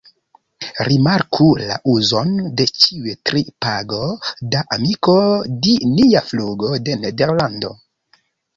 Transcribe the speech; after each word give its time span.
Rimarku 0.87 1.49
la 1.71 1.75
uzon 1.93 2.31
de 2.61 2.65
ĉiuj 2.85 3.13
tri: 3.31 3.43
"pago 3.67 4.01
da 4.57 4.65
amiko 4.79 5.21
di 5.69 5.77
nia 5.93 6.27
flugo 6.33 6.75
de 6.89 6.99
Nederlando". 7.07 7.75